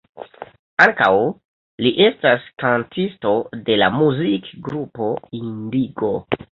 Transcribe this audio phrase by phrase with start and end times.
[0.85, 1.11] Ankaŭ,
[1.85, 3.37] li estas kantisto
[3.71, 6.17] de la muzik-grupo "Indigo".